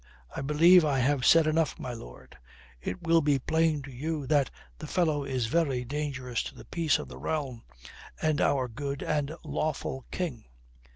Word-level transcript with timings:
I 0.35 0.41
believe 0.41 0.83
I 0.83 0.97
have 0.97 1.27
said 1.27 1.45
enough, 1.45 1.77
my 1.79 1.93
lord. 1.93 2.35
It 2.81 3.03
will 3.03 3.21
be 3.21 3.37
plain 3.37 3.83
to 3.83 3.91
you 3.91 4.25
that 4.25 4.49
the 4.79 4.87
fellow 4.87 5.23
is 5.23 5.45
very 5.45 5.85
dangerous 5.85 6.41
to 6.45 6.55
the 6.55 6.65
peace 6.65 6.97
of 6.97 7.07
the 7.07 7.19
realm 7.19 7.61
and 8.19 8.41
our 8.41 8.67
good 8.67 9.03
and 9.03 9.35
lawful 9.43 10.07
king. 10.09 10.45